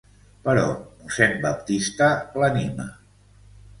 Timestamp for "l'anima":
2.45-2.89